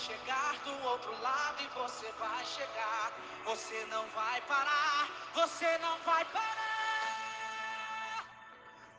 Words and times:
chegar 0.00 0.54
do 0.64 0.88
outro 0.88 1.10
lado 1.22 1.56
e 1.60 1.68
você 1.78 2.06
vai 2.18 2.42
chegar. 2.44 3.12
Você 3.44 3.84
não 3.90 4.04
vai 4.14 4.40
parar, 4.48 5.08
você 5.34 5.66
não 5.82 5.98
vai 6.06 6.24
parar. 6.32 6.50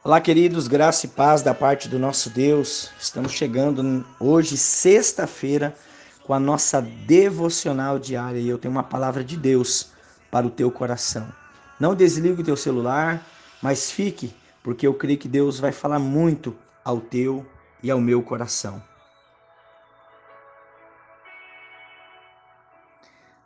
Olá, 0.04 0.22
queridos, 0.22 0.68
graça 0.68 1.08
e 1.08 1.10
paz 1.10 1.42
da 1.42 1.56
parte 1.56 1.88
do 1.90 1.98
nosso 1.98 2.30
Deus. 2.30 2.92
Estamos 3.00 3.32
chegando 3.32 4.06
hoje, 4.20 4.58
sexta-feira, 4.58 5.76
com 6.24 6.36
a 6.36 6.40
nossa 6.40 6.82
devocional 6.82 7.98
diária 7.98 8.40
e 8.40 8.48
eu 8.48 8.60
tenho 8.60 8.72
uma 8.72 8.84
palavra 8.84 9.24
de 9.24 9.38
Deus 9.38 9.92
para 10.30 10.46
o 10.46 10.52
teu 10.52 10.70
coração. 10.72 11.28
Não 11.80 11.96
desligue 11.96 12.42
o 12.42 12.46
teu 12.46 12.56
celular, 12.56 13.26
mas 13.60 13.90
fique, 13.90 14.36
porque 14.62 14.86
eu 14.86 14.94
creio 14.94 15.18
que 15.18 15.28
Deus 15.28 15.60
vai 15.60 15.72
falar 15.72 15.98
muito 15.98 16.56
ao 16.86 17.02
teu 17.02 17.44
e 17.82 17.90
ao 17.90 18.00
meu 18.00 18.22
coração. 18.22 18.91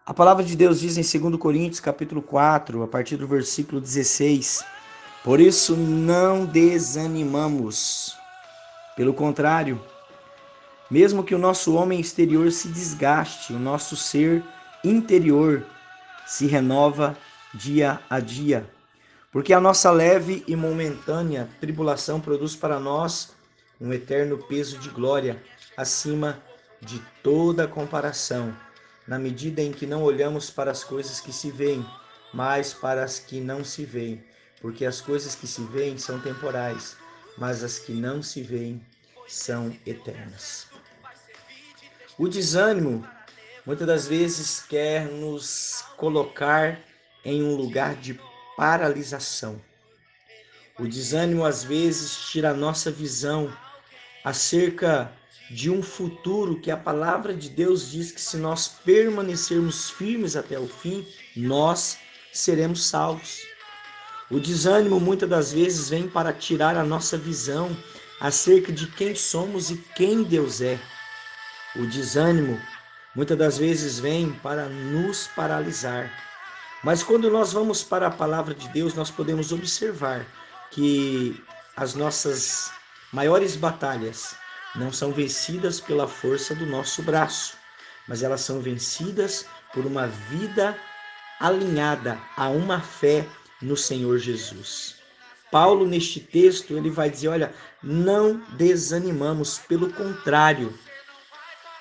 A 0.08 0.14
palavra 0.14 0.44
de 0.44 0.56
Deus 0.56 0.82
diz 0.82 0.98
em 0.98 1.20
2 1.20 1.36
Coríntios, 1.40 1.80
capítulo 1.80 2.22
4, 2.22 2.84
a 2.84 2.88
partir 2.88 3.18
do 3.18 3.28
versículo 3.28 3.82
16: 3.82 4.64
Por 5.24 5.40
isso 5.40 5.76
não 5.76 6.46
desanimamos. 6.46 8.16
Pelo 8.96 9.16
contrário, 9.16 9.82
mesmo 10.92 11.24
que 11.24 11.34
o 11.34 11.40
nosso 11.40 11.74
homem 11.74 12.00
exterior 12.00 12.52
se 12.52 12.68
desgaste, 12.68 13.52
o 13.52 13.58
nosso 13.58 13.96
ser 13.98 14.44
interior 14.84 15.66
se 16.28 16.46
renova 16.46 17.18
dia 17.52 18.00
a 18.08 18.20
dia. 18.20 18.70
Porque 19.32 19.54
a 19.54 19.60
nossa 19.60 19.90
leve 19.90 20.44
e 20.48 20.56
momentânea 20.56 21.50
tribulação 21.60 22.22
produz 22.22 22.56
para 22.56 22.80
nós 22.80 23.34
um 23.82 23.92
eterno 23.92 24.38
peso 24.38 24.78
de 24.78 24.90
glória 24.90 25.42
acima 25.76 26.38
de 26.80 27.02
toda 27.24 27.68
comparação 27.68 28.56
na 29.08 29.20
medida 29.20 29.62
em 29.62 29.72
que 29.72 29.86
não 29.86 30.04
olhamos 30.04 30.50
para 30.50 30.72
as 30.72 30.84
coisas 30.84 31.20
que 31.20 31.32
se 31.32 31.52
veem, 31.52 31.86
mas 32.34 32.74
para 32.74 33.04
as 33.04 33.20
que 33.20 33.40
não 33.40 33.64
se 33.64 33.86
veem, 33.86 34.24
porque 34.62 34.86
as 34.86 35.00
coisas 35.00 35.36
que 35.36 35.48
se 35.48 35.62
veem 35.66 35.98
são 35.98 36.20
temporais, 36.20 36.98
mas 37.38 37.64
as 37.64 37.78
que 37.78 37.94
não 37.94 38.22
se 38.22 38.42
veem 38.42 38.82
são 39.28 39.76
eternas. 39.86 40.68
O 42.18 42.28
desânimo 42.28 43.06
muitas 43.66 43.88
das 43.88 44.08
vezes 44.08 44.62
quer 44.62 45.06
nos 45.06 45.84
colocar 45.98 46.80
em 47.24 47.44
um 47.44 47.56
lugar 47.56 47.96
de 47.96 48.20
paralisação. 48.56 49.62
O 50.78 50.88
desânimo 50.88 51.46
às 51.46 51.64
vezes 51.64 52.16
tira 52.30 52.52
a 52.52 52.54
nossa 52.54 52.92
visão 52.92 53.52
acerca 54.24 55.12
de 55.50 55.70
um 55.70 55.82
futuro 55.82 56.60
que 56.60 56.72
a 56.72 56.78
palavra 56.78 57.34
de 57.34 57.50
Deus 57.50 57.92
diz 57.92 58.12
que 58.12 58.22
se 58.22 58.38
nós 58.38 58.68
permanecermos 58.68 59.90
firmes 59.90 60.36
até 60.36 60.60
o 60.60 60.68
fim, 60.68 61.06
nós 61.36 61.98
seremos 62.34 62.86
salvos. 62.86 63.42
O 64.30 64.40
desânimo 64.40 65.00
muitas 65.00 65.30
das 65.30 65.54
vezes 65.54 65.90
vem 65.90 66.08
para 66.08 66.34
tirar 66.34 66.76
a 66.76 66.84
nossa 66.84 67.18
visão 67.18 67.76
acerca 68.20 68.72
de 68.72 68.88
quem 68.88 69.14
somos 69.14 69.70
e 69.70 69.78
quem 69.96 70.24
Deus 70.24 70.62
é. 70.62 70.80
O 71.76 71.86
desânimo 71.86 72.60
muitas 73.16 73.38
das 73.38 73.58
vezes 73.58 74.00
vem 74.00 74.32
para 74.32 74.68
nos 74.68 75.28
paralisar. 75.28 76.12
Mas 76.84 77.04
quando 77.04 77.30
nós 77.30 77.54
vamos 77.54 77.84
para 77.84 78.08
a 78.08 78.12
palavra 78.12 78.54
de 78.54 78.68
Deus, 78.70 78.94
nós 78.94 79.12
podemos 79.12 79.52
observar 79.52 80.26
que 80.72 81.42
as 81.76 81.94
nossas 81.94 82.72
maiores 83.12 83.56
batalhas 83.56 84.36
não 84.76 84.92
são 84.92 85.12
vencidas 85.12 85.80
pela 85.80 86.08
força 86.08 86.54
do 86.54 86.66
nosso 86.66 87.02
braço, 87.02 87.58
mas 88.08 88.24
elas 88.24 88.42
são 88.42 88.62
vencidas 88.62 89.46
por 89.74 89.86
uma 89.86 90.08
vida 90.08 90.78
alinhada 91.40 92.20
a 92.36 92.50
uma 92.50 92.80
fé 92.82 93.28
no 93.62 93.76
Senhor 93.76 94.18
Jesus. 94.18 94.96
Paulo, 95.52 95.86
neste 95.86 96.20
texto, 96.20 96.76
ele 96.76 96.90
vai 96.90 97.10
dizer: 97.10 97.30
olha, 97.30 97.54
não 97.82 98.42
desanimamos, 98.58 99.60
pelo 99.60 99.92
contrário, 99.94 100.78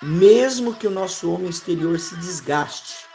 mesmo 0.02 0.74
que 0.74 0.86
o 0.86 0.90
nosso 0.90 1.30
homem 1.32 1.48
exterior 1.48 1.98
se 1.98 2.16
desgaste, 2.16 3.06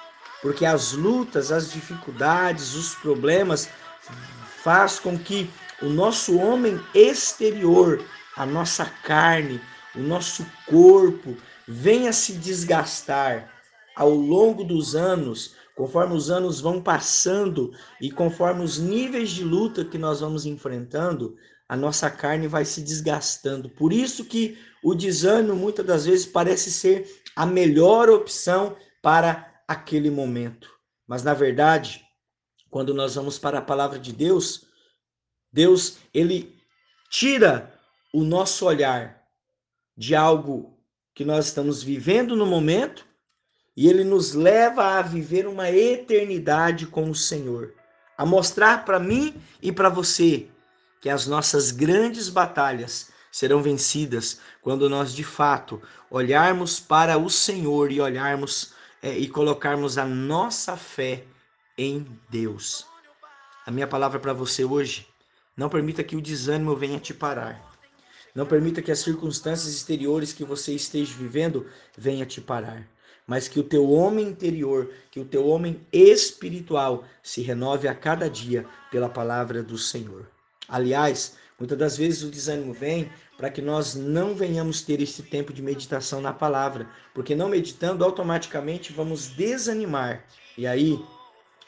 porque 0.41 0.65
as 0.65 0.93
lutas, 0.93 1.51
as 1.51 1.71
dificuldades, 1.71 2.73
os 2.73 2.95
problemas 2.95 3.69
faz 4.63 4.99
com 4.99 5.17
que 5.17 5.49
o 5.81 5.87
nosso 5.87 6.37
homem 6.37 6.79
exterior 6.93 8.03
a 8.39 8.45
nossa 8.45 8.85
carne, 8.85 9.59
o 9.93 9.99
nosso 9.99 10.45
corpo 10.65 11.35
venha 11.67 12.13
se 12.13 12.31
desgastar 12.31 13.53
ao 13.93 14.11
longo 14.11 14.63
dos 14.63 14.95
anos, 14.95 15.55
conforme 15.75 16.15
os 16.15 16.29
anos 16.29 16.61
vão 16.61 16.81
passando 16.81 17.73
e 17.99 18.09
conforme 18.09 18.63
os 18.63 18.79
níveis 18.79 19.31
de 19.31 19.43
luta 19.43 19.83
que 19.83 19.97
nós 19.97 20.21
vamos 20.21 20.45
enfrentando, 20.45 21.35
a 21.67 21.75
nossa 21.75 22.09
carne 22.09 22.47
vai 22.47 22.63
se 22.63 22.79
desgastando. 22.81 23.69
Por 23.71 23.91
isso 23.91 24.23
que 24.23 24.57
o 24.81 24.95
desânimo 24.95 25.53
muitas 25.57 25.85
das 25.85 26.05
vezes 26.05 26.25
parece 26.25 26.71
ser 26.71 27.21
a 27.35 27.45
melhor 27.45 28.09
opção 28.09 28.77
para 29.01 29.61
aquele 29.67 30.09
momento. 30.09 30.69
Mas 31.05 31.23
na 31.23 31.33
verdade, 31.33 32.05
quando 32.69 32.93
nós 32.93 33.15
vamos 33.15 33.37
para 33.37 33.59
a 33.59 33.61
palavra 33.61 33.99
de 33.99 34.13
Deus, 34.13 34.65
Deus 35.51 35.97
ele 36.13 36.57
tira 37.09 37.77
o 38.13 38.23
nosso 38.23 38.65
olhar 38.65 39.23
de 39.95 40.15
algo 40.15 40.77
que 41.13 41.25
nós 41.25 41.47
estamos 41.47 41.83
vivendo 41.83 42.35
no 42.35 42.45
momento 42.45 43.05
e 43.75 43.87
ele 43.87 44.03
nos 44.03 44.33
leva 44.33 44.97
a 44.97 45.01
viver 45.01 45.47
uma 45.47 45.69
eternidade 45.69 46.85
com 46.85 47.09
o 47.09 47.15
Senhor, 47.15 47.73
a 48.17 48.25
mostrar 48.25 48.83
para 48.85 48.99
mim 48.99 49.35
e 49.61 49.71
para 49.71 49.89
você 49.89 50.47
que 51.01 51.09
as 51.09 51.27
nossas 51.27 51.71
grandes 51.71 52.29
batalhas 52.29 53.11
serão 53.31 53.61
vencidas 53.61 54.39
quando 54.61 54.89
nós 54.89 55.13
de 55.13 55.23
fato 55.23 55.81
olharmos 56.09 56.79
para 56.79 57.17
o 57.17 57.29
Senhor 57.29 57.91
e 57.91 58.01
olharmos 58.01 58.73
é, 59.01 59.17
e 59.17 59.27
colocarmos 59.27 59.97
a 59.97 60.05
nossa 60.05 60.75
fé 60.75 61.23
em 61.77 62.05
Deus. 62.29 62.85
A 63.65 63.71
minha 63.71 63.87
palavra 63.87 64.19
para 64.19 64.33
você 64.33 64.65
hoje: 64.65 65.07
não 65.55 65.69
permita 65.69 66.03
que 66.03 66.15
o 66.15 66.21
desânimo 66.21 66.75
venha 66.75 66.99
te 66.99 67.13
parar. 67.13 67.69
Não 68.33 68.45
permita 68.45 68.81
que 68.81 68.91
as 68.91 68.99
circunstâncias 68.99 69.73
exteriores 69.73 70.33
que 70.33 70.43
você 70.43 70.73
esteja 70.73 71.13
vivendo 71.13 71.65
venha 71.97 72.25
te 72.25 72.39
parar, 72.39 72.87
mas 73.25 73.47
que 73.47 73.59
o 73.59 73.63
teu 73.63 73.89
homem 73.89 74.27
interior, 74.27 74.91
que 75.11 75.19
o 75.19 75.25
teu 75.25 75.47
homem 75.47 75.85
espiritual 75.91 77.03
se 77.23 77.41
renove 77.41 77.87
a 77.87 77.95
cada 77.95 78.29
dia 78.29 78.65
pela 78.91 79.09
palavra 79.09 79.61
do 79.63 79.77
Senhor. 79.77 80.27
Aliás, 80.67 81.35
muitas 81.57 81.77
das 81.77 81.97
vezes 81.97 82.23
o 82.23 82.29
desânimo 82.29 82.73
vem 82.73 83.09
para 83.37 83.49
que 83.49 83.61
nós 83.61 83.95
não 83.95 84.35
venhamos 84.35 84.81
ter 84.81 85.01
esse 85.01 85.23
tempo 85.23 85.53
de 85.53 85.61
meditação 85.61 86.21
na 86.21 86.33
palavra, 86.33 86.87
porque 87.13 87.35
não 87.35 87.49
meditando 87.49 88.03
automaticamente 88.03 88.93
vamos 88.93 89.27
desanimar 89.27 90.25
e 90.57 90.67
aí 90.67 91.03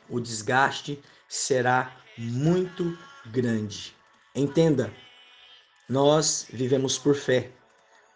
o 0.10 0.20
desgaste 0.20 1.00
será 1.28 1.96
muito 2.18 2.98
grande. 3.26 3.96
Entenda, 4.36 4.94
nós 5.92 6.48
vivemos 6.50 6.98
por 6.98 7.14
fé. 7.16 7.52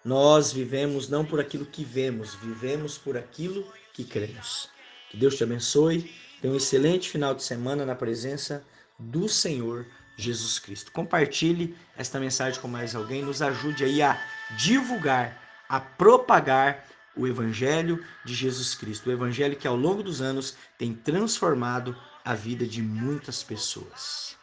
Nós 0.06 0.53
vivemos 0.53 1.09
não 1.09 1.25
por 1.25 1.41
aquilo 1.41 1.66
que 1.66 1.84
vemos, 1.84 2.34
vivemos 2.36 2.97
por 2.97 3.18
aquilo 3.18 3.69
que 3.91 4.06
cremos. 4.06 4.69
Que 5.12 5.18
Deus 5.18 5.36
te 5.36 5.44
abençoe. 5.44 6.09
Tenha 6.41 6.53
um 6.53 6.56
excelente 6.56 7.09
final 7.09 7.35
de 7.35 7.44
semana 7.44 7.85
na 7.85 7.94
presença 7.94 8.64
do 8.97 9.28
Senhor 9.28 9.85
Jesus 10.16 10.58
Cristo. 10.58 10.90
Compartilhe 10.94 11.75
esta 11.97 12.18
mensagem 12.18 12.62
com 12.62 12.69
mais 12.69 12.96
alguém, 12.96 13.22
nos 13.22 13.41
ajude 13.41 13.84
aí 13.84 14.02
a 14.02 14.18
divulgar, 14.58 15.38
a 15.68 15.78
propagar 15.78 16.85
o 17.14 17.28
evangelho 17.28 18.02
de 18.23 18.34
Jesus 18.34 18.73
Cristo, 18.73 19.09
o 19.09 19.11
evangelho 19.11 19.58
que 19.58 19.67
ao 19.67 19.76
longo 19.76 20.02
dos 20.02 20.22
anos 20.22 20.55
tem 20.78 20.94
transformado 20.94 21.94
a 22.23 22.34
vida 22.34 22.66
de 22.66 22.82
muitas 22.82 23.44
pessoas. 23.44 24.38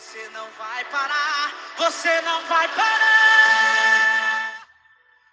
Você 0.00 0.30
não 0.30 0.48
vai 0.56 0.82
parar, 0.86 1.52
você 1.76 2.22
não 2.22 2.40
vai 2.46 2.66
parar. 2.68 4.29